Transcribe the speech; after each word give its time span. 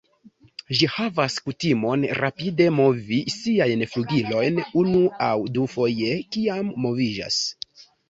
Ĝi 0.77 0.87
havas 0.93 1.35
kutimon 1.49 2.07
rapide 2.21 2.67
movi 2.79 3.21
siajn 3.35 3.85
flugilojn 3.93 4.61
unu 4.85 5.07
aŭ 5.29 5.33
dufoje 5.61 6.19
kiam 6.35 6.77
moviĝas. 6.85 7.43